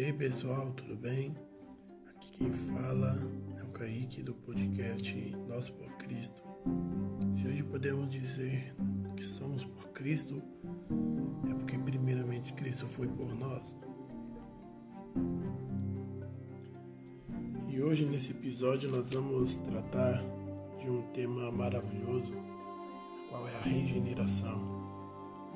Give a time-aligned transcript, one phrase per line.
[0.00, 1.36] E aí pessoal, tudo bem?
[2.06, 3.20] Aqui quem fala
[3.58, 6.42] é o Kaique do podcast Nós por Cristo.
[7.36, 8.74] Se hoje podemos dizer
[9.14, 10.42] que somos por Cristo,
[11.50, 13.76] é porque primeiramente Cristo foi por nós.
[17.68, 20.24] E hoje nesse episódio nós vamos tratar
[20.78, 22.32] de um tema maravilhoso,
[23.28, 24.80] qual é a regeneração.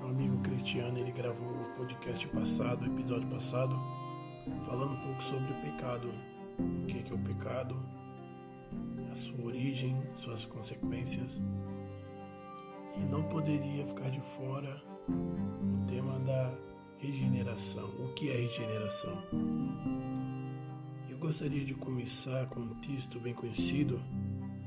[0.00, 4.03] Meu amigo Cristiano, ele gravou o podcast passado, o episódio passado,
[4.66, 6.12] falando um pouco sobre o pecado,
[6.58, 7.76] o que é o pecado,
[9.12, 11.42] a sua origem, suas consequências.
[12.96, 16.52] E não poderia ficar de fora o tema da
[16.98, 17.88] regeneração.
[17.98, 19.22] O que é regeneração?
[21.08, 24.00] Eu gostaria de começar com um texto bem conhecido,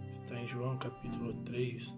[0.10, 1.94] está em João capítulo 3.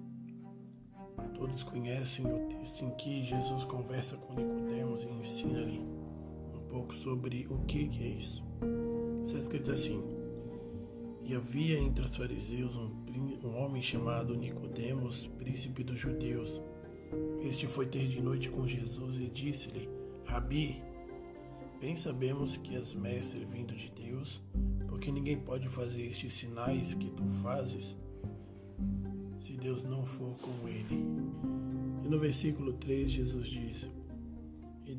[1.33, 5.98] Todos conhecem o texto em que Jesus conversa com Nicodemos e ensina-lhe
[6.69, 8.43] pouco sobre o que, é isso.
[9.25, 10.01] Está escrito assim:
[11.23, 12.89] E havia entre os fariseus um,
[13.43, 16.61] um homem chamado Nicodemos, príncipe dos judeus.
[17.41, 19.89] Este foi ter de noite com Jesus e disse-lhe:
[20.25, 20.81] Rabi,
[21.81, 24.41] bem sabemos que és mestre vindo de Deus,
[24.87, 27.97] porque ninguém pode fazer estes sinais que tu fazes
[29.39, 31.03] se Deus não for com ele.
[32.03, 33.87] E no versículo 3 Jesus diz: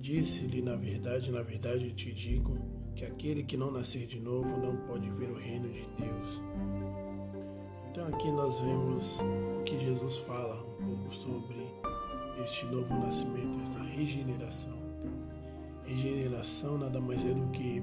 [0.01, 2.57] disse-lhe: Na verdade, na verdade te digo
[2.97, 6.43] que aquele que não nascer de novo não pode ver o reino de Deus.
[7.91, 11.57] Então aqui nós vemos o que Jesus fala um pouco sobre
[12.43, 14.79] este novo nascimento, esta regeneração.
[15.85, 17.83] Regeneração nada mais é do que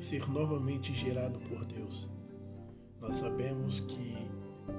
[0.00, 2.08] ser novamente gerado por Deus.
[3.00, 4.16] Nós sabemos que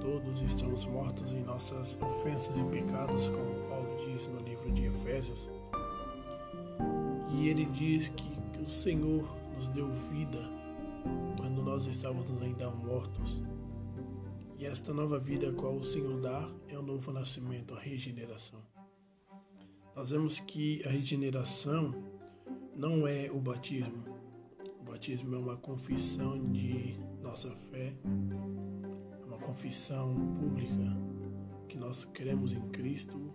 [0.00, 5.48] todos estamos mortos em nossas ofensas e pecados, como Paulo diz no livro de Efésios
[7.34, 9.24] e ele diz que, que o Senhor
[9.56, 10.38] nos deu vida
[11.36, 13.42] quando nós estávamos ainda mortos.
[14.58, 18.60] E esta nova vida a qual o Senhor dá é o novo nascimento, a regeneração.
[19.96, 21.94] Nós vemos que a regeneração
[22.76, 24.04] não é o batismo.
[24.80, 27.94] O batismo é uma confissão de nossa fé,
[29.26, 30.96] uma confissão pública
[31.68, 33.32] que nós cremos em Cristo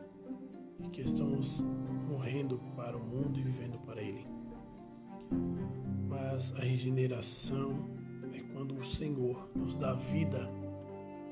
[0.84, 1.64] e que estamos
[2.26, 4.26] morrendo para o mundo e vivendo para Ele.
[6.10, 7.88] Mas a regeneração
[8.34, 10.50] é quando o Senhor nos dá vida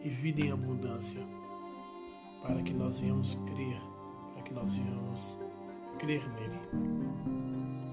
[0.03, 1.19] e vida em abundância,
[2.43, 3.81] para que nós venhamos crer,
[4.35, 5.35] para que nós venhamos
[5.97, 6.59] crer nele.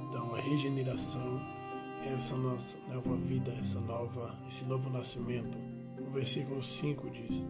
[0.06, 1.40] Então a regeneração
[2.04, 5.56] é essa nova vida, essa nova, esse novo nascimento.
[6.06, 7.48] O versículo 5 diz: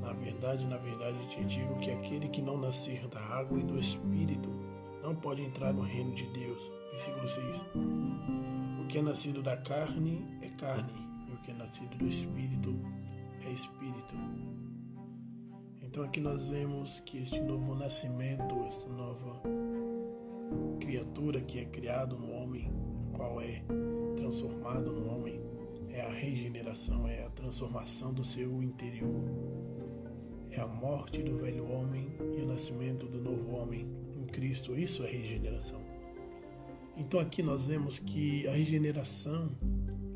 [0.00, 3.78] Na verdade, na verdade te digo que aquele que não nascer da água e do
[3.78, 4.65] Espírito
[5.06, 6.72] não pode entrar no reino de Deus.
[6.90, 7.64] Versículo 6.
[8.82, 10.92] O que é nascido da carne é carne,
[11.28, 12.76] e o que é nascido do espírito
[13.46, 14.16] é espírito.
[15.80, 19.40] Então aqui nós vemos que este novo nascimento, esta nova
[20.80, 22.68] criatura que é criado no homem,
[23.12, 23.62] qual é
[24.16, 25.40] transformado no homem,
[25.88, 29.22] é a regeneração, é a transformação do seu interior,
[30.50, 34.05] é a morte do velho homem e o nascimento do novo homem
[34.36, 34.78] Cristo.
[34.78, 35.80] Isso é regeneração.
[36.94, 39.50] Então aqui nós vemos que a regeneração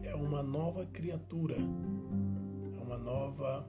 [0.03, 3.67] é uma nova criatura, é uma nova,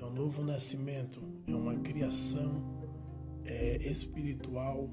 [0.00, 2.62] é um novo nascimento, é uma criação
[3.44, 4.90] é, espiritual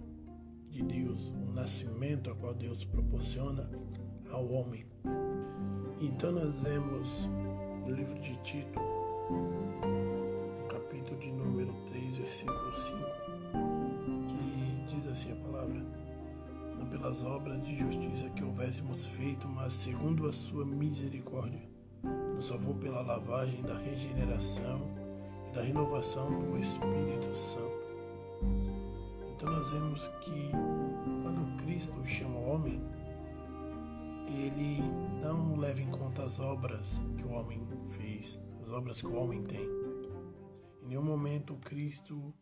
[0.70, 3.68] de Deus, um nascimento a qual Deus proporciona
[4.32, 4.86] ao homem.
[6.00, 7.28] Então nós vemos
[7.82, 8.80] no livro de Tito,
[10.70, 13.23] capítulo de número 3, versículo 5,
[15.14, 15.80] assim a palavra,
[16.76, 21.62] não pelas obras de justiça que houvéssemos feito, mas segundo a sua misericórdia,
[22.36, 24.82] nos salvou pela lavagem da regeneração
[25.48, 27.84] e da renovação do Espírito Santo.
[29.36, 30.50] Então nós vemos que
[31.22, 32.82] quando Cristo chama o homem,
[34.28, 34.82] ele
[35.22, 39.44] não leva em conta as obras que o homem fez, as obras que o homem
[39.44, 39.64] tem.
[40.82, 42.34] Em nenhum momento Cristo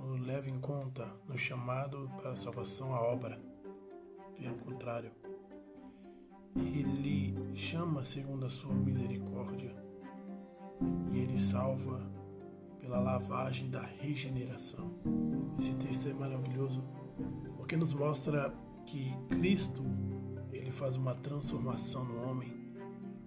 [0.00, 3.40] nos leva em conta no chamado para a salvação à obra.
[4.36, 5.12] Pelo contrário,
[6.56, 9.74] ele chama segundo a sua misericórdia
[11.12, 12.00] e ele salva
[12.80, 14.90] pela lavagem da regeneração.
[15.58, 16.82] Esse texto é maravilhoso
[17.56, 18.54] porque nos mostra
[18.84, 19.82] que Cristo
[20.52, 22.52] ele faz uma transformação no homem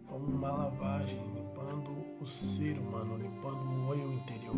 [0.06, 1.92] como uma lavagem limpando
[2.22, 4.56] o ser humano, limpando o eu interior.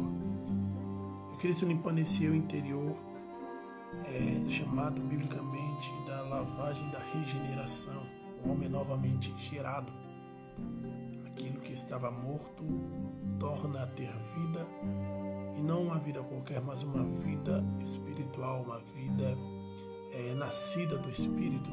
[1.40, 2.96] Cristo limpando esse eu interior,
[4.06, 8.04] é chamado biblicamente da lavagem da regeneração,
[8.44, 9.92] o homem é novamente gerado.
[11.26, 12.64] Aquilo que estava morto
[13.40, 14.68] torna a ter vida
[15.58, 19.38] e não uma vida qualquer, mas uma vida espiritual, uma vida
[20.12, 21.70] é, nascida do Espírito.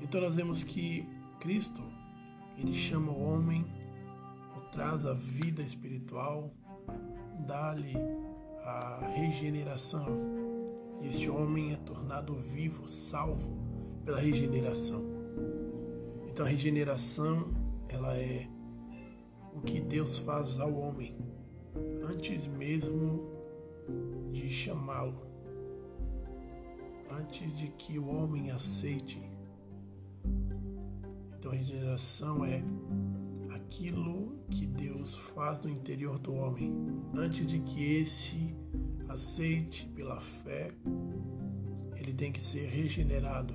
[0.00, 1.08] Então nós vemos que
[1.38, 1.82] Cristo
[2.56, 3.64] ele chama o homem,
[4.56, 6.50] ou traz a vida espiritual,
[7.46, 7.94] dá-lhe
[8.68, 10.04] a regeneração.
[11.02, 13.56] Este homem é tornado vivo, salvo
[14.04, 15.02] pela regeneração.
[16.28, 17.48] Então a regeneração,
[17.88, 18.46] ela é
[19.54, 21.16] o que Deus faz ao homem
[22.08, 23.30] antes mesmo
[24.32, 25.26] de chamá-lo,
[27.10, 29.22] antes de que o homem aceite.
[31.38, 32.62] Então a regeneração é
[33.68, 36.74] aquilo que Deus faz no interior do homem,
[37.14, 38.56] antes de que esse
[39.06, 40.72] aceite pela fé,
[41.94, 43.54] ele tem que ser regenerado.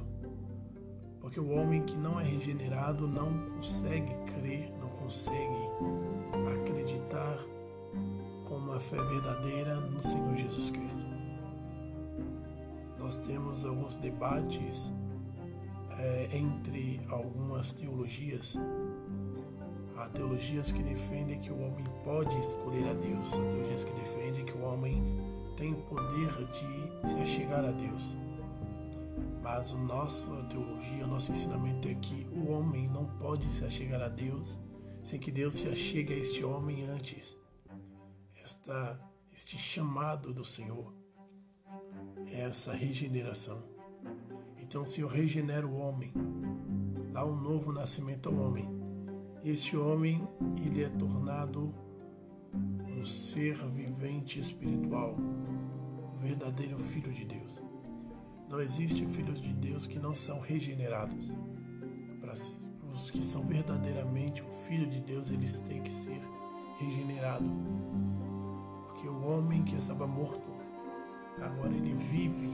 [1.19, 5.67] Porque o homem que não é regenerado não consegue crer, não consegue
[6.61, 7.39] acreditar
[8.45, 11.01] com uma fé verdadeira no Senhor Jesus Cristo.
[12.99, 14.93] Nós temos alguns debates
[15.97, 18.55] é, entre algumas teologias
[20.13, 23.33] teologias que defendem que o homem pode escolher a Deus.
[23.33, 25.03] Há teologias que defendem que o homem
[25.57, 28.15] tem poder de se achegar a Deus.
[29.41, 34.01] Mas a nossa teologia, o nosso ensinamento é que o homem não pode se achegar
[34.01, 34.57] a Deus
[35.03, 37.35] sem que Deus se achegue a este homem antes.
[38.41, 38.99] Esta,
[39.33, 40.93] este chamado do Senhor
[42.27, 43.61] é essa regeneração.
[44.57, 46.13] Então o Senhor regenera o homem,
[47.11, 48.82] dá um novo nascimento ao homem
[49.43, 50.25] este homem,
[50.65, 51.73] ele é tornado
[52.87, 57.61] um ser vivente espiritual, o verdadeiro filho de Deus.
[58.49, 61.29] Não existe filhos de Deus que não são regenerados.
[62.21, 62.33] Para
[62.93, 66.21] os que são verdadeiramente o filho de Deus, eles têm que ser
[66.79, 67.51] regenerados.
[68.87, 70.47] Porque o homem que estava morto,
[71.41, 72.49] agora ele vive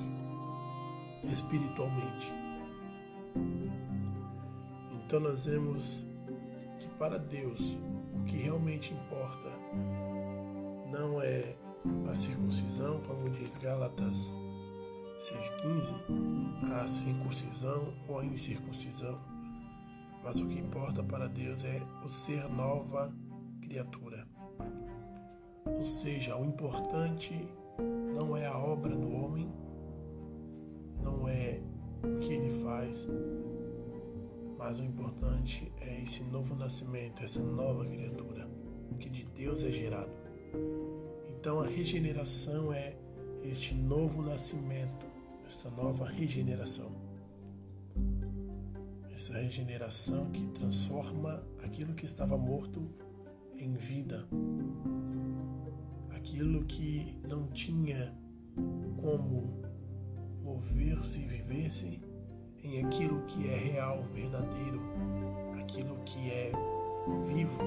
[1.24, 2.34] espiritualmente.
[5.06, 6.09] Então nós vemos
[7.00, 7.78] para Deus
[8.14, 9.50] o que realmente importa
[10.92, 11.56] não é
[12.12, 14.34] a circuncisão, como diz Gálatas
[15.20, 19.18] 6,15, a circuncisão ou a incircuncisão,
[20.24, 23.14] mas o que importa para Deus é o ser nova
[23.62, 24.28] criatura.
[25.66, 27.48] Ou seja, o importante
[28.14, 29.50] não é a obra do homem,
[31.02, 31.62] não é
[32.04, 33.08] o que ele faz,
[34.60, 38.46] mas o importante é esse novo nascimento, essa nova criatura
[39.00, 40.12] que de Deus é gerado.
[41.30, 42.98] Então a regeneração é
[43.42, 45.06] este novo nascimento,
[45.48, 46.92] esta nova regeneração.
[49.16, 52.86] Essa regeneração que transforma aquilo que estava morto
[53.58, 54.28] em vida.
[56.10, 58.14] Aquilo que não tinha
[59.02, 59.62] como
[60.44, 62.09] mover-se e viver-se
[62.64, 64.82] em aquilo que é real, verdadeiro,
[65.60, 66.52] aquilo que é
[67.26, 67.60] vivo,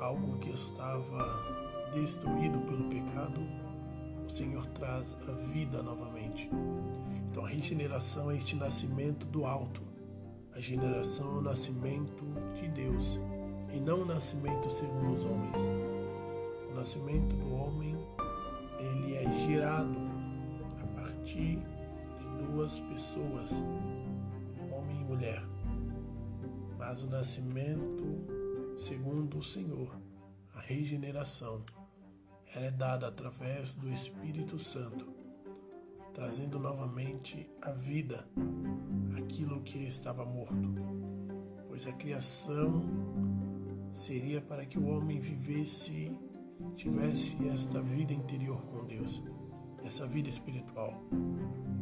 [0.00, 1.54] algo que estava
[1.94, 3.40] destruído pelo pecado,
[4.26, 6.50] o Senhor traz a vida novamente.
[7.30, 9.82] Então a regeneração é este nascimento do alto.
[10.52, 13.18] A regeneração é o nascimento de Deus
[13.72, 15.58] e não o nascimento segundo os homens.
[16.70, 17.96] O nascimento do homem,
[18.78, 19.96] ele é gerado
[20.82, 21.58] a partir
[22.54, 23.50] duas pessoas,
[24.72, 25.42] homem e mulher.
[26.78, 28.04] Mas o nascimento,
[28.78, 29.98] segundo o Senhor,
[30.54, 31.64] a regeneração,
[32.54, 35.12] ela é dada através do Espírito Santo,
[36.12, 38.24] trazendo novamente a vida
[39.18, 40.74] aquilo que estava morto.
[41.66, 42.84] Pois a criação
[43.92, 46.16] seria para que o homem vivesse,
[46.76, 49.20] tivesse esta vida interior com Deus,
[49.84, 51.00] essa vida espiritual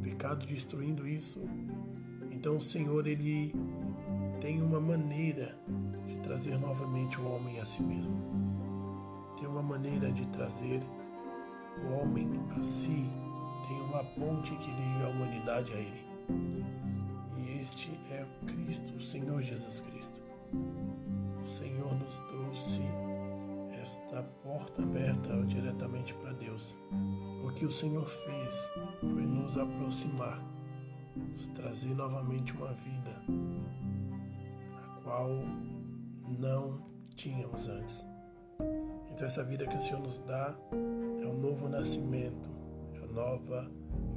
[0.03, 1.41] pecado destruindo isso.
[2.31, 3.55] Então o Senhor ele
[4.41, 5.57] tem uma maneira
[6.07, 8.15] de trazer novamente o homem a si mesmo.
[9.39, 10.83] Tem uma maneira de trazer
[11.85, 13.05] o homem a si.
[13.69, 16.05] Tem uma ponte que liga a humanidade a ele.
[17.39, 20.21] E este é Cristo, o Senhor Jesus Cristo.
[21.43, 22.83] O Senhor nos trouxe
[23.83, 26.77] esta porta aberta diretamente para Deus.
[27.45, 28.71] O que o Senhor fez
[29.01, 30.41] foi nos aproximar,
[31.17, 33.23] nos trazer novamente uma vida
[34.73, 35.31] a qual
[36.39, 36.81] não
[37.17, 38.07] tínhamos antes.
[39.11, 40.57] Então essa vida que o Senhor nos dá
[41.21, 42.49] é um novo nascimento,
[42.95, 43.69] é uma nova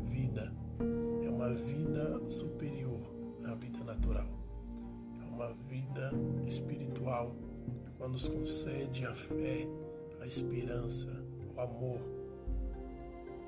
[0.04, 0.54] vida,
[1.26, 3.02] é uma vida superior
[3.46, 4.28] à vida natural.
[5.36, 6.12] uma vida
[6.48, 7.36] espiritual,
[7.98, 9.68] quando nos concede a fé,
[10.22, 11.08] a esperança,
[11.56, 12.00] o amor.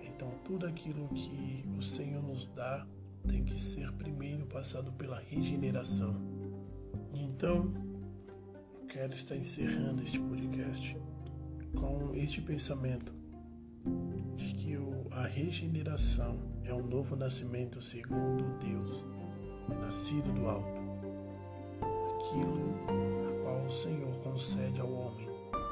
[0.03, 2.85] Então, tudo aquilo que o Senhor nos dá
[3.27, 6.15] tem que ser primeiro passado pela regeneração.
[7.13, 7.73] Então,
[8.81, 10.97] eu quero estar encerrando este podcast
[11.75, 13.13] com este pensamento
[14.37, 14.77] de que
[15.11, 19.03] a regeneração é um novo nascimento segundo Deus,
[19.81, 20.79] nascido do alto,
[22.19, 23.26] aquilo
[23.67, 25.27] o Senhor concede ao homem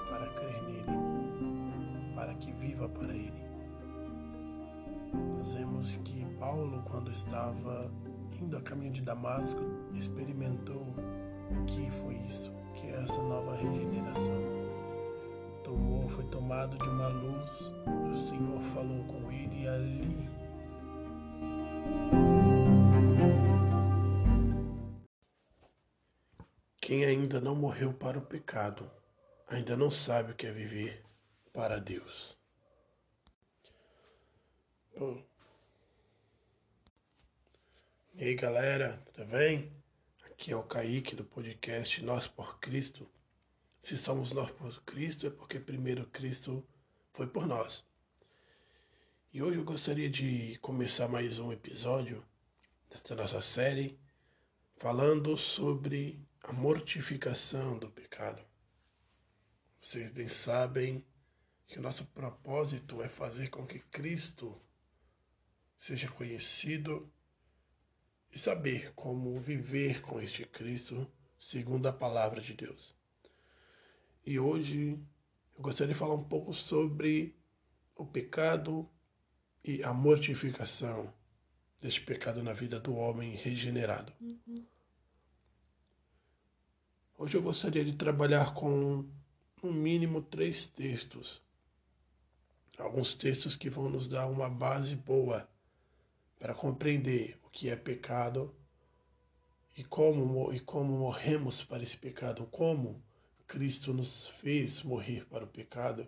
[0.09, 3.45] para crer nele, para que viva para ele.
[5.37, 7.89] Nós vemos que Paulo, quando estava
[8.41, 9.61] indo a caminho de Damasco,
[9.93, 10.85] experimentou
[11.49, 14.43] o que foi isso, que é essa nova regeneração.
[15.63, 17.71] Tomou, foi tomado de uma luz,
[18.11, 20.29] o Senhor falou com ele ali
[26.95, 28.89] Quem ainda não morreu para o pecado,
[29.49, 31.03] ainda não sabe o que é viver
[31.51, 32.37] para Deus.
[34.97, 35.21] Bom.
[38.13, 39.73] E aí galera, tudo bem?
[40.23, 43.05] Aqui é o Kaique do podcast Nós por Cristo.
[43.81, 46.65] Se somos nós por Cristo, é porque primeiro Cristo
[47.11, 47.83] foi por nós.
[49.33, 52.23] E hoje eu gostaria de começar mais um episódio
[52.89, 53.99] dessa nossa série
[54.77, 58.39] falando sobre a mortificação do pecado.
[59.81, 61.03] Vocês bem sabem
[61.65, 64.55] que o nosso propósito é fazer com que Cristo
[65.75, 67.11] seja conhecido
[68.31, 72.95] e saber como viver com este Cristo segundo a palavra de Deus.
[74.23, 74.99] E hoje
[75.55, 77.35] eu gostaria de falar um pouco sobre
[77.95, 78.87] o pecado
[79.63, 81.11] e a mortificação
[81.81, 84.13] deste pecado na vida do homem regenerado.
[84.21, 84.74] Uhum.
[87.17, 89.05] Hoje eu gostaria de trabalhar com,
[89.63, 91.41] no mínimo, três textos.
[92.77, 95.49] Alguns textos que vão nos dar uma base boa
[96.37, 98.53] para compreender o que é pecado
[99.77, 103.01] e como, e como morremos para esse pecado, como
[103.47, 106.05] Cristo nos fez morrer para o pecado.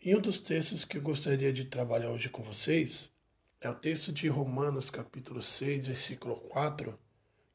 [0.00, 3.12] E um dos textos que eu gostaria de trabalhar hoje com vocês
[3.60, 7.03] é o texto de Romanos, capítulo 6, versículo 4,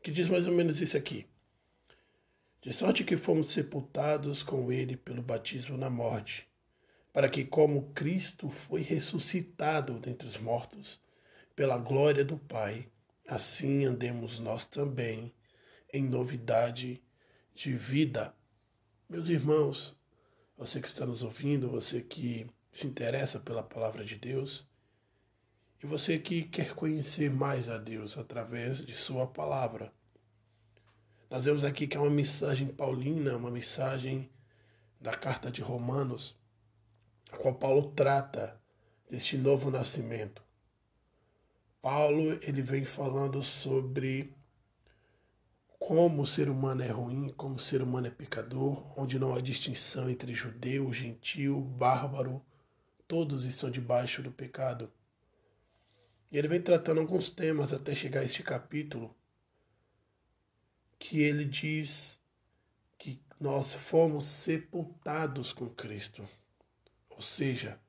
[0.02, 1.26] que diz mais ou menos isso aqui.
[2.62, 6.48] De sorte que fomos sepultados com ele pelo batismo na morte,
[7.14, 11.00] para que, como Cristo foi ressuscitado dentre os mortos,
[11.56, 12.88] pela glória do Pai,
[13.28, 15.34] assim andemos nós também
[15.92, 17.02] em novidade
[17.56, 18.34] de vida.
[19.10, 19.96] Meus irmãos,
[20.58, 24.69] você que está nos ouvindo, você que se interessa pela palavra de Deus,
[25.82, 29.94] e você que quer conhecer mais a Deus através de Sua palavra.
[31.30, 34.30] Nós vemos aqui que é uma mensagem paulina, uma mensagem
[35.00, 36.36] da carta de Romanos,
[37.32, 38.60] a qual Paulo trata
[39.10, 40.44] deste novo nascimento.
[41.82, 44.36] Paulo ele vem falando sobre
[45.80, 49.40] como o ser humano é ruim, como o ser humano é pecador, onde não há
[49.40, 52.44] distinção entre judeu, gentil, bárbaro,
[53.08, 54.92] todos estão debaixo do pecado.
[56.32, 59.16] E ele vem tratando alguns temas até chegar a este capítulo,
[60.98, 62.22] que ele diz
[62.98, 66.28] que nós fomos sepultados com Cristo.
[67.10, 67.80] Ou seja,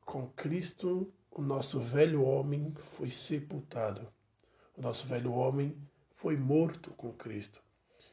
[0.00, 4.06] com Cristo o nosso velho homem foi sepultado.
[4.76, 5.76] O nosso velho homem
[6.14, 7.62] foi morto com Cristo.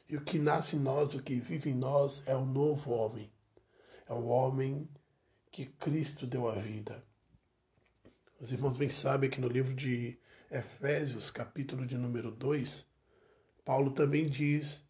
[0.10, 3.32] E o que nasce em nós, o que vive em nós, é o novo homem.
[4.10, 4.90] É o homem
[5.52, 7.04] que Cristo deu a vida.
[8.42, 10.18] Os irmãos bem sabem que no livro de
[10.50, 12.88] Efésios, capítulo de número 2,
[13.64, 14.84] Paulo também diz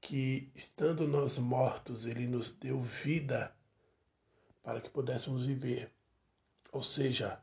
[0.00, 3.52] que, estando nós mortos, ele nos deu vida
[4.62, 5.90] para que pudéssemos viver.
[6.70, 7.42] Ou seja,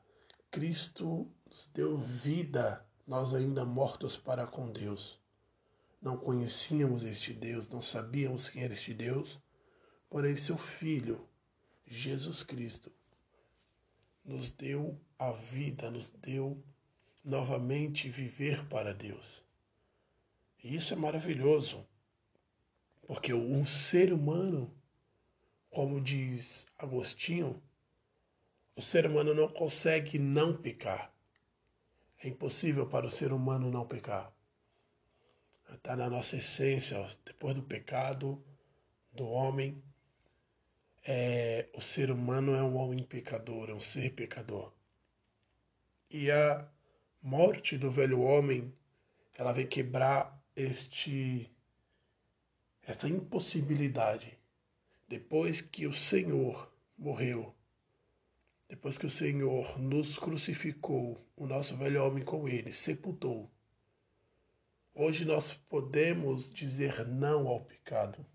[0.49, 5.19] Cristo nos deu vida, nós ainda mortos para com Deus.
[6.01, 9.37] Não conhecíamos este Deus, não sabíamos quem era este Deus,
[10.09, 11.27] porém, seu Filho,
[11.85, 12.89] Jesus Cristo,
[14.23, 16.61] nos deu a vida, nos deu
[17.23, 19.43] novamente viver para Deus.
[20.63, 21.85] E isso é maravilhoso,
[23.07, 24.73] porque o ser humano,
[25.69, 27.61] como diz Agostinho,
[28.75, 31.13] o ser humano não consegue não pecar.
[32.21, 34.33] É impossível para o ser humano não pecar.
[35.73, 38.43] Está na nossa essência, depois do pecado
[39.13, 39.81] do homem,
[41.03, 44.73] é, o ser humano é um homem pecador, é um ser pecador.
[46.17, 46.65] E a
[47.21, 48.73] morte do velho homem
[49.37, 51.51] ela vem quebrar este
[52.83, 54.39] essa impossibilidade.
[55.09, 57.53] Depois que o Senhor morreu,
[58.69, 63.51] depois que o Senhor nos crucificou, o nosso velho homem com ele, sepultou.
[64.93, 68.25] Hoje nós podemos dizer não ao pecado.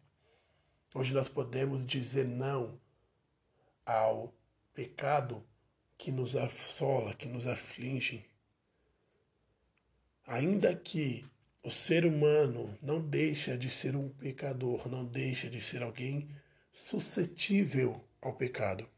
[0.95, 2.79] Hoje nós podemos dizer não
[3.87, 4.35] ao
[4.75, 5.43] pecado
[6.00, 8.25] que nos assola, que nos aflige.
[10.26, 11.26] Ainda que
[11.62, 16.35] o ser humano não deixa de ser um pecador, não deixa de ser alguém
[16.73, 18.88] suscetível ao pecado.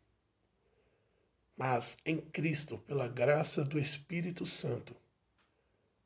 [1.57, 4.95] Mas em Cristo, pela graça do Espírito Santo,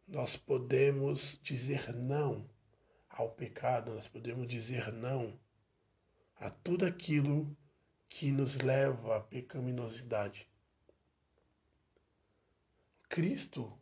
[0.08, 2.48] nós podemos dizer não
[3.10, 5.38] ao pecado, nós podemos dizer não
[6.40, 7.54] a tudo aquilo
[8.08, 10.48] que nos leva à pecaminosidade.
[13.08, 13.72] Cristo,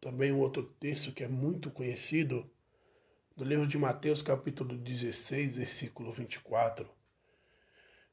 [0.00, 2.50] também um outro texto que é muito conhecido,
[3.36, 6.88] do livro de Mateus, capítulo 16, versículo 24.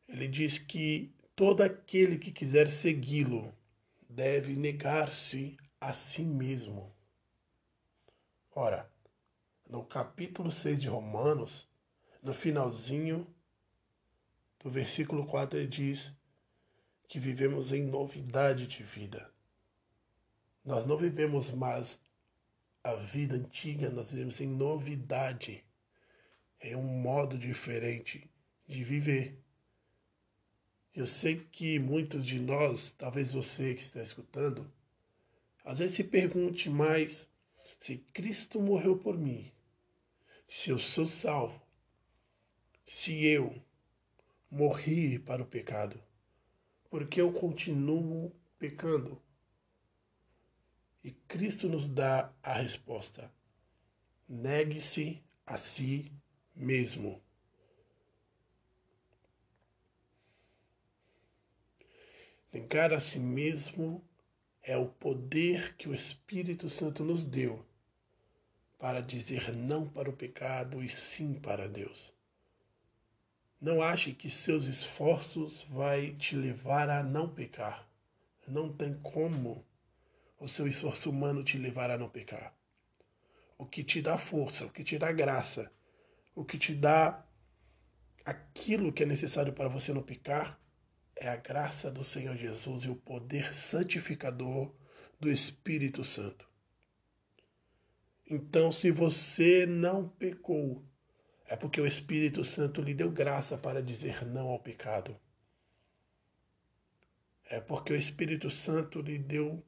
[0.08, 3.54] Ele diz que todo aquele que quiser segui-lo
[4.10, 6.96] deve negar-se a si mesmo.
[8.52, 8.92] Ora,
[9.70, 11.70] no capítulo 6 de Romanos,
[12.24, 13.28] no finalzinho
[14.60, 16.12] do versículo 4, ele diz
[17.08, 19.32] que vivemos em novidade de vida.
[20.64, 22.00] Nós não vivemos mais
[22.84, 25.64] a vida antiga, nós vivemos em novidade.
[26.60, 28.30] É um modo diferente
[28.68, 29.40] de viver.
[30.94, 34.70] Eu sei que muitos de nós, talvez você que está escutando,
[35.64, 37.28] às vezes se pergunte mais
[37.80, 39.52] se Cristo morreu por mim,
[40.48, 41.62] se eu sou salvo,
[42.86, 43.56] se eu
[44.50, 46.02] morri para o pecado,
[46.90, 49.22] porque eu continuo pecando.
[51.10, 53.32] E Cristo nos dá a resposta:
[54.28, 56.12] negue-se a si
[56.56, 57.20] mesmo.
[62.54, 64.08] Negar a si mesmo
[64.62, 67.66] é o poder que o Espírito Santo nos deu
[68.78, 72.14] para dizer não para o pecado e sim para Deus.
[73.60, 77.90] Não ache que seus esforços vai te levar a não pecar.
[78.48, 79.66] Não tem como
[80.40, 82.56] o seu esforço humano te levar a não pecar.
[83.58, 85.72] O que te dá força, o que te dá graça,
[86.34, 87.26] o que te dá
[88.26, 90.60] aquilo que é necessário para você não pecar
[91.16, 94.74] é a graça do Senhor Jesus e o poder santificador
[95.20, 96.48] do Espírito Santo.
[98.26, 100.84] Então, se você não pecou,
[101.46, 105.20] é porque o Espírito Santo lhe deu graça para dizer não ao pecado.
[107.50, 109.66] É porque o Espírito Santo lhe deu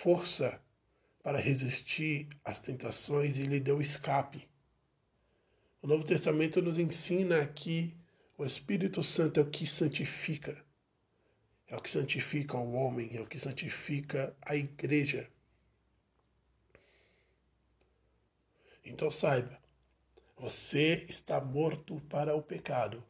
[0.00, 0.58] força
[1.22, 4.48] para resistir às tentações e lhe deu escape.
[5.82, 7.94] O Novo Testamento nos ensina que
[8.38, 10.56] o Espírito Santo é o que santifica,
[11.66, 15.28] é o que santifica o homem, é o que santifica a igreja.
[18.82, 19.60] Então saiba,
[20.34, 23.04] você está morto para o pecado.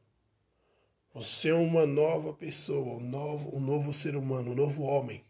[1.15, 5.25] Você é uma nova pessoa, um novo, um novo ser humano, um novo homem.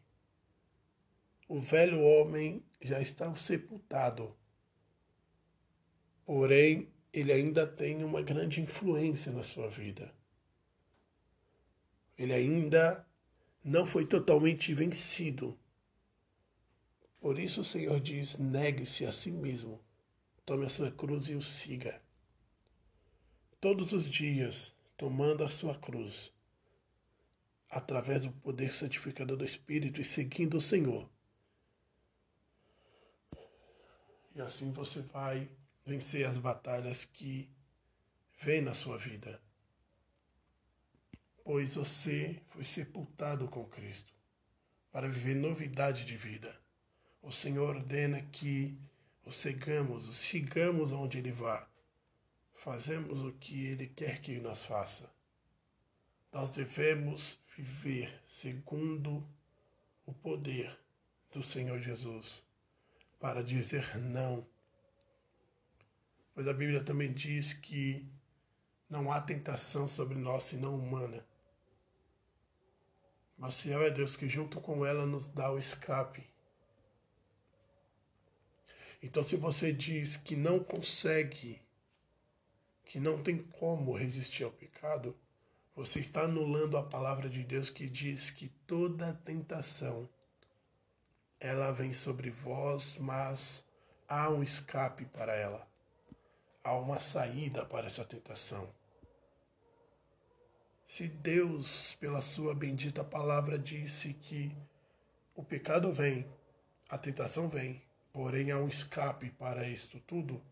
[1.52, 4.36] O velho homem já está sepultado.
[6.24, 10.14] Porém, ele ainda tem uma grande influência na sua vida.
[12.16, 13.04] Ele ainda
[13.64, 15.58] não foi totalmente vencido.
[17.20, 19.80] Por isso o Senhor diz: negue-se a si mesmo,
[20.46, 22.00] tome a sua cruz e o siga.
[23.60, 26.32] Todos os dias, tomando a sua cruz,
[27.68, 31.10] através do poder santificador do Espírito e seguindo o Senhor
[34.34, 35.50] E assim você vai
[35.84, 37.50] vencer as batalhas que
[38.38, 39.40] vem na sua vida.
[41.44, 44.14] Pois você foi sepultado com Cristo
[44.92, 46.58] para viver novidade de vida.
[47.22, 48.78] O Senhor ordena que
[49.24, 51.68] o sigamos, o sigamos onde Ele vá.
[52.54, 55.12] Fazemos o que Ele quer que nós faça.
[56.32, 59.26] Nós devemos viver segundo
[60.06, 60.78] o poder
[61.32, 62.42] do Senhor Jesus
[63.20, 64.46] para dizer não.
[66.34, 68.10] Pois a Bíblia também diz que
[68.88, 71.24] não há tentação sobre nós senão humana.
[73.36, 76.26] Mas fiel é Deus que junto com ela nos dá o escape.
[79.02, 81.60] Então, se você diz que não consegue,
[82.84, 85.16] que não tem como resistir ao pecado,
[85.74, 90.08] você está anulando a palavra de Deus que diz que toda tentação
[91.40, 93.64] ela vem sobre vós, mas
[94.06, 95.66] há um escape para ela,
[96.62, 98.68] há uma saída para essa tentação.
[100.86, 104.54] Se Deus, pela sua bendita palavra, disse que
[105.34, 106.30] o pecado vem,
[106.90, 107.80] a tentação vem,
[108.12, 110.42] porém há um escape para isto tudo,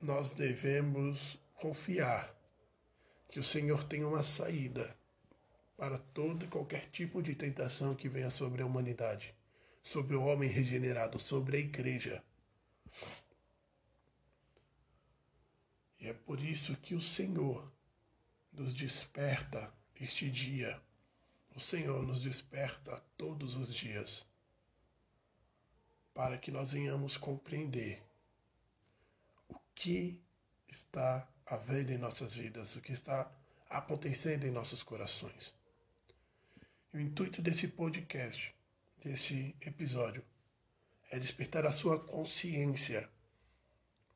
[0.00, 2.34] nós devemos confiar
[3.28, 4.96] que o Senhor tem uma saída
[5.78, 9.32] para todo e qualquer tipo de tentação que venha sobre a humanidade,
[9.80, 12.20] sobre o homem regenerado, sobre a igreja.
[16.00, 17.72] E é por isso que o Senhor
[18.52, 20.82] nos desperta este dia.
[21.54, 24.26] O Senhor nos desperta todos os dias
[26.12, 28.02] para que nós venhamos compreender
[29.48, 30.20] o que
[30.66, 33.30] está havendo em nossas vidas, o que está
[33.70, 35.56] acontecendo em nossos corações.
[36.92, 38.54] O intuito desse podcast,
[38.98, 40.24] desse episódio,
[41.10, 43.08] é despertar a sua consciência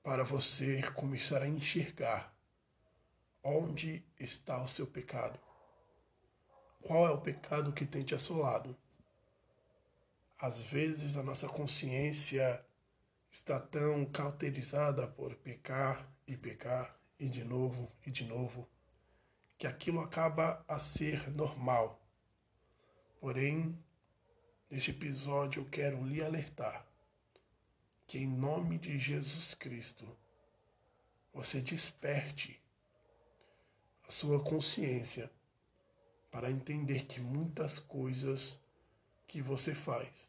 [0.03, 2.33] para você começar a enxergar
[3.45, 5.39] Onde está o seu pecado?
[6.81, 8.77] Qual é o pecado que tem te assolado?
[10.39, 12.65] Às vezes a nossa consciência
[13.33, 18.69] está tão cauterizada por pecar e pecar e de novo e de novo,
[19.59, 22.02] que aquilo acaba a ser normal.
[23.23, 23.79] Porém,
[24.69, 26.85] neste episódio eu quero lhe alertar
[28.05, 30.05] que em nome de Jesus Cristo
[31.33, 32.61] você desperte
[34.09, 35.31] a sua consciência
[36.33, 38.59] para entender que muitas coisas
[39.29, 40.29] que você faz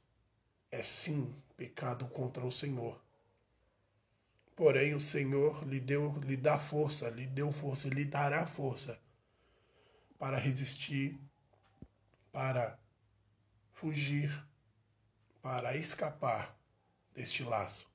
[0.69, 3.01] é sim pecado contra o Senhor.
[4.55, 8.99] Porém, o Senhor lhe deu, lhe dá força, lhe deu força, lhe dará força
[10.19, 11.19] para resistir,
[12.31, 12.82] para
[13.83, 14.31] fugir,
[15.41, 16.57] para escapar
[17.13, 17.85] deste laço.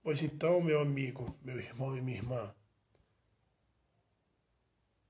[0.00, 2.54] Pois então, meu amigo, meu irmão e minha irmã,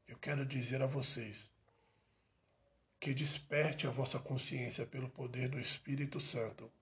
[0.08, 1.50] eu quero dizer a vocês
[2.98, 6.72] que desperte a vossa consciência pelo poder do Espírito Santo.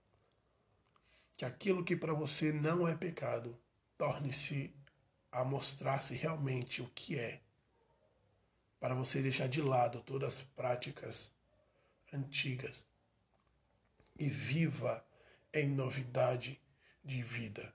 [1.36, 3.58] Que aquilo que para você não é pecado
[3.98, 4.72] torne-se
[5.32, 7.40] a mostrar-se realmente o que é,
[8.78, 11.32] para você deixar de lado todas as práticas
[12.12, 12.86] antigas
[14.18, 15.04] e viva
[15.52, 16.60] em novidade
[17.04, 17.74] de vida.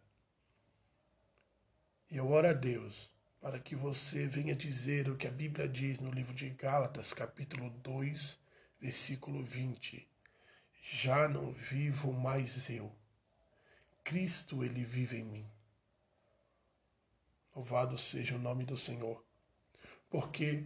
[2.10, 3.10] E eu oro a Deus
[3.42, 7.70] para que você venha dizer o que a Bíblia diz no livro de Gálatas, capítulo
[7.70, 8.40] 2,
[8.80, 10.08] versículo 20.
[10.82, 12.92] Já não vivo mais eu.
[14.04, 15.46] Cristo, ele vive em mim.
[17.56, 19.24] Louvado seja o nome do Senhor.
[20.10, 20.64] Porque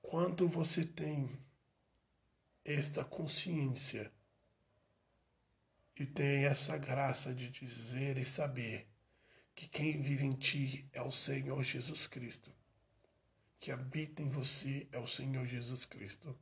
[0.00, 1.28] quando você tem
[2.64, 4.12] esta consciência
[5.96, 8.88] e tem essa graça de dizer e saber
[9.54, 12.50] que quem vive em ti é o Senhor Jesus Cristo.
[13.58, 16.34] Que habita em você é o Senhor Jesus Cristo.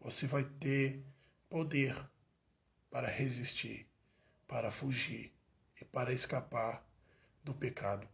[0.00, 1.04] Você vai ter
[1.48, 1.96] poder
[2.88, 3.88] para resistir,
[4.46, 5.32] para fugir
[5.80, 6.86] e para escapar
[7.42, 8.08] do pecado.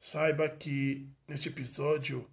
[0.00, 2.28] Saiba que neste episódio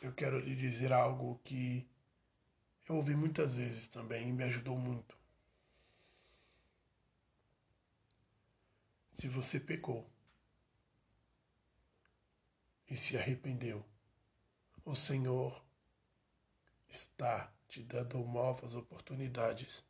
[0.00, 1.86] eu quero lhe dizer algo que
[2.88, 5.16] eu ouvi muitas vezes também e me ajudou muito.
[9.14, 10.08] Se você pecou
[12.88, 13.84] e se arrependeu,
[14.84, 15.62] o Senhor
[16.88, 19.84] está te dando novas oportunidades.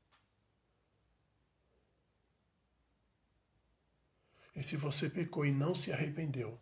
[4.54, 6.60] E se você pecou e não se arrependeu,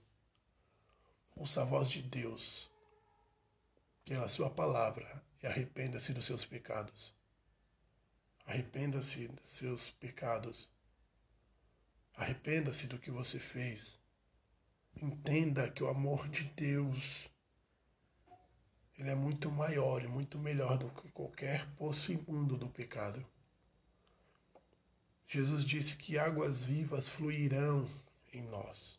[1.35, 2.71] ouça a voz de Deus
[4.09, 7.15] pela sua palavra e arrependa-se dos seus pecados.
[8.47, 10.69] Arrependa-se dos seus pecados
[12.19, 13.97] Arrependa-se do que você fez.
[15.01, 17.31] Entenda que o amor de Deus
[18.99, 23.25] ele é muito maior e muito melhor do que qualquer poço imundo do pecado.
[25.29, 27.89] Jesus disse que águas vivas fluirão
[28.33, 28.99] em nós.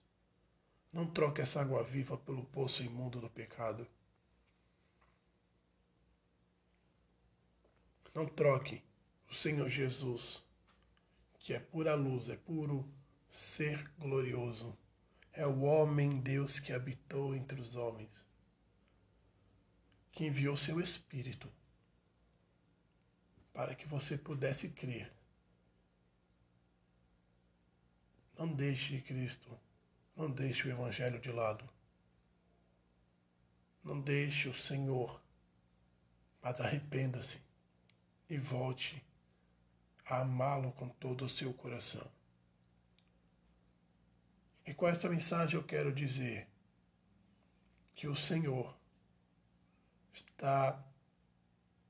[0.94, 3.86] Não troque essa água viva pelo poço imundo do pecado.
[8.20, 8.84] Não troque
[9.32, 10.44] o Senhor Jesus,
[11.40, 12.86] que é pura luz, é puro
[13.32, 14.78] ser glorioso.
[15.32, 18.28] É o homem Deus que habitou entre os homens,
[20.12, 21.50] que enviou seu Espírito
[23.54, 25.10] para que você pudesse crer.
[28.38, 29.58] Não deixe Cristo,
[30.14, 31.64] não deixe o Evangelho de lado.
[33.82, 35.24] Não deixe o Senhor,
[36.42, 37.48] mas arrependa-se.
[38.30, 39.04] E volte
[40.06, 42.10] a amá-lo com todo o seu coração.
[44.66, 46.48] E com esta mensagem eu quero dizer
[47.94, 48.78] que o Senhor
[50.14, 50.84] está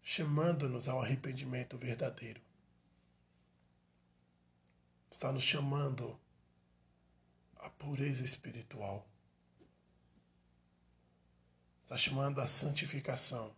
[0.02, 2.41] chamando-nos ao arrependimento verdadeiro.
[5.12, 6.19] Está nos chamando
[7.58, 9.06] à pureza espiritual.
[11.84, 13.54] Está chamando a santificação,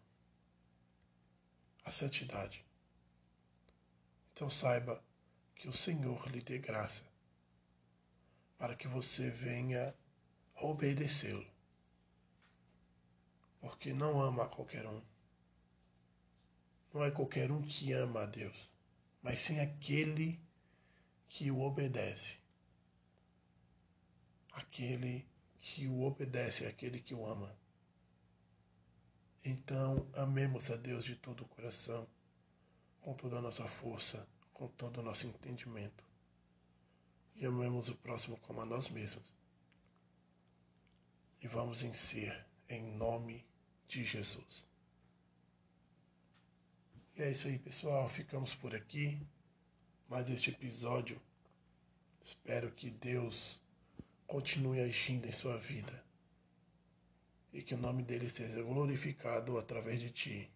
[1.85, 2.65] a santidade.
[4.41, 4.99] Então saiba
[5.53, 7.03] que o Senhor lhe dê graça
[8.57, 9.93] para que você venha
[10.55, 11.45] obedecê-lo.
[13.59, 14.99] Porque não ama a qualquer um.
[16.91, 18.67] Não é qualquer um que ama a Deus,
[19.21, 20.39] mas sim aquele
[21.29, 22.39] que o obedece.
[24.53, 25.23] Aquele
[25.59, 27.55] que o obedece, aquele que o ama.
[29.45, 32.09] Então, amemos a Deus de todo o coração,
[33.01, 36.03] com toda a nossa força, com todo o nosso entendimento.
[37.35, 39.33] E amemos o próximo como a nós mesmos.
[41.41, 43.43] E vamos em ser, em nome
[43.87, 44.65] de Jesus.
[47.15, 48.07] E é isso aí, pessoal.
[48.07, 49.19] Ficamos por aqui.
[50.07, 51.19] Mais este episódio.
[52.23, 53.59] Espero que Deus
[54.27, 56.03] continue agindo em sua vida
[57.51, 60.51] e que o nome dele seja glorificado através de ti.